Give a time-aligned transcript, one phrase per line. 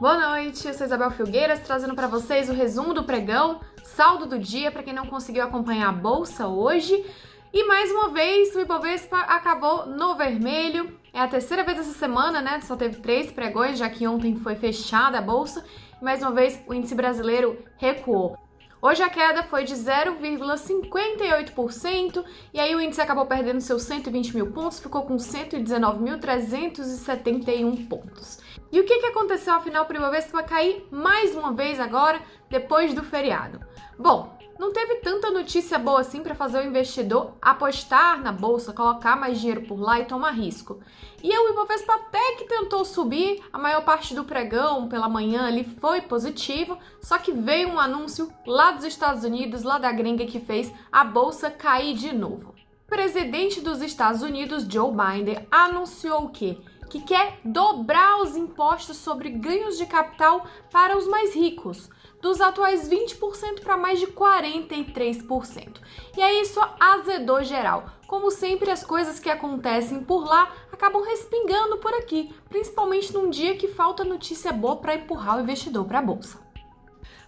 [0.00, 4.38] Boa noite, eu sou Isabel Filgueiras, trazendo para vocês o resumo do pregão, saldo do
[4.38, 7.04] dia para quem não conseguiu acompanhar a bolsa hoje.
[7.52, 10.98] E mais uma vez, o Ibovespa acabou no vermelho.
[11.12, 12.62] É a terceira vez essa semana, né?
[12.62, 15.62] Só teve três pregões, já que ontem foi fechada a bolsa.
[16.00, 18.38] E mais uma vez, o índice brasileiro recuou.
[18.82, 24.52] Hoje a queda foi de 0,58% e aí o índice acabou perdendo seus 120 mil
[24.52, 28.38] pontos, ficou com 119.371 pontos.
[28.72, 32.94] E o que, que aconteceu afinal para o Ibovespa cair mais uma vez agora, depois
[32.94, 33.60] do feriado?
[33.98, 39.16] Bom, não teve tanta notícia boa assim para fazer o investidor apostar na bolsa, colocar
[39.16, 40.80] mais dinheiro por lá e tomar risco.
[41.22, 45.64] E o Ibovespa até que tentou subir, a maior parte do pregão pela manhã ali
[45.64, 50.38] foi positivo, só que veio um anúncio lá dos Estados Unidos, lá da gringa que
[50.38, 52.54] fez a bolsa cair de novo.
[52.86, 56.58] O presidente dos Estados Unidos, Joe Biden, anunciou o quê?
[56.90, 61.88] Que quer dobrar os impostos sobre ganhos de capital para os mais ricos
[62.20, 65.80] dos atuais 20% para mais de 43%.
[66.16, 67.86] E aí isso azedou geral.
[68.06, 73.56] Como sempre, as coisas que acontecem por lá acabam respingando por aqui, principalmente num dia
[73.56, 76.38] que falta notícia boa para empurrar o investidor para a bolsa.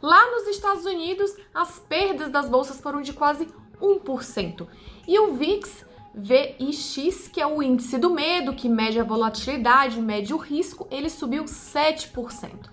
[0.00, 3.48] Lá nos Estados Unidos, as perdas das bolsas foram de quase
[3.80, 4.66] 1%.
[5.06, 5.84] E o VIX
[6.18, 11.08] VIX, que é o índice do medo, que mede a volatilidade, mede o risco, ele
[11.08, 12.68] subiu 7%.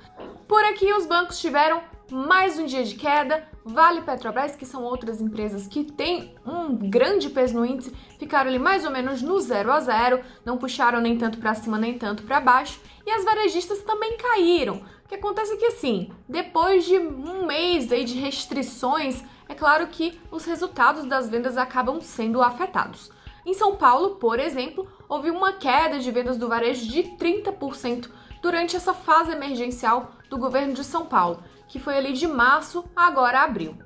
[0.47, 3.47] Por aqui, os bancos tiveram mais um dia de queda.
[3.63, 8.59] Vale Petrobras, que são outras empresas que têm um grande peso no índice, ficaram ali
[8.59, 12.23] mais ou menos no zero a zero, não puxaram nem tanto para cima nem tanto
[12.23, 12.79] para baixo.
[13.05, 14.83] E as varejistas também caíram.
[15.03, 19.87] O que acontece é que assim, depois de um mês aí de restrições, é claro
[19.87, 23.11] que os resultados das vendas acabam sendo afetados.
[23.45, 28.09] Em São Paulo, por exemplo, houve uma queda de vendas do varejo de 30%
[28.41, 33.07] durante essa fase emergencial do governo de São Paulo que foi ali de março a
[33.07, 33.77] agora abril.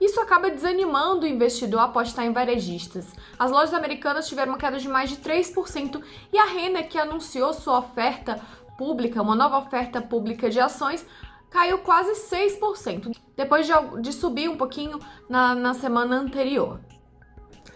[0.00, 3.12] Isso acaba desanimando o investidor a apostar em varejistas.
[3.38, 6.02] As lojas americanas tiveram uma queda de mais de 3%
[6.32, 8.40] e a Renner, que anunciou sua oferta
[8.76, 11.06] pública, uma nova oferta pública de ações,
[11.48, 14.98] caiu quase 6%, depois de, de subir um pouquinho
[15.28, 16.80] na, na semana anterior.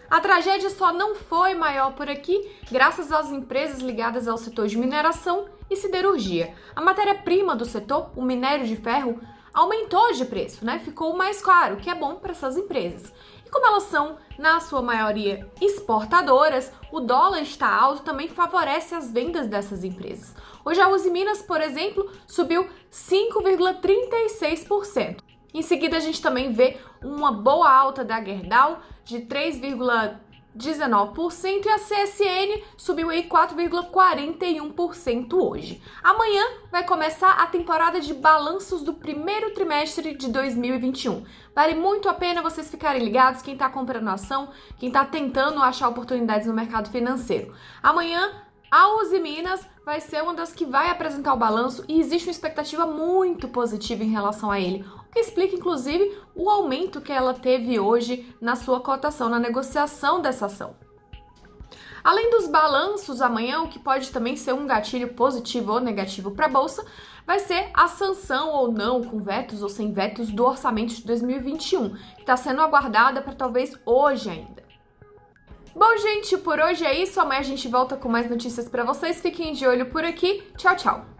[0.09, 4.79] A tragédia só não foi maior por aqui, graças às empresas ligadas ao setor de
[4.79, 6.55] mineração e siderurgia.
[6.77, 9.21] A matéria-prima do setor, o minério de ferro,
[9.53, 10.79] aumentou de preço, né?
[10.79, 13.13] Ficou mais caro, o que é bom para essas empresas.
[13.45, 19.11] E como elas são, na sua maioria, exportadoras, o dólar está alto também favorece as
[19.11, 20.33] vendas dessas empresas.
[20.65, 25.17] Hoje a Uzi Minas, por exemplo, subiu 5,36%.
[25.55, 30.27] Em seguida, a gente também vê uma boa alta da Gerdau de 3,3%.
[30.57, 35.83] 19% e a CSN subiu aí 4,41% hoje.
[36.03, 41.27] Amanhã vai começar a temporada de balanços do primeiro trimestre de 2021.
[41.55, 45.91] Vale muito a pena vocês ficarem ligados, quem está comprando ação, quem está tentando achar
[45.91, 47.53] oportunidades no mercado financeiro.
[47.83, 52.27] Amanhã a Uzi Minas vai ser uma das que vai apresentar o balanço e existe
[52.27, 54.85] uma expectativa muito positiva em relação a ele,
[55.21, 60.77] explica inclusive o aumento que ela teve hoje na sua cotação, na negociação dessa ação.
[62.03, 66.47] Além dos balanços amanhã, o que pode também ser um gatilho positivo ou negativo para
[66.47, 66.87] a bolsa,
[67.27, 71.95] vai ser a sanção ou não, com vetos ou sem vetos, do orçamento de 2021,
[72.15, 74.65] que está sendo aguardada para talvez hoje ainda.
[75.75, 77.21] Bom, gente, por hoje é isso.
[77.21, 79.21] Amanhã a gente volta com mais notícias para vocês.
[79.21, 80.43] Fiquem de olho por aqui.
[80.57, 81.16] Tchau, tchau.